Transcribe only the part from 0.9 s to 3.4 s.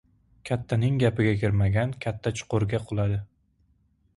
gapiga kirmagan katta chuqurga quladi.